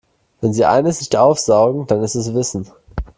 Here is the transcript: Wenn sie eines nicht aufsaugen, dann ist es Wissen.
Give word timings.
Wenn 0.39 0.51
sie 0.51 0.65
eines 0.65 0.99
nicht 0.99 1.15
aufsaugen, 1.15 1.85
dann 1.85 2.01
ist 2.01 2.15
es 2.15 2.33
Wissen. 2.33 2.65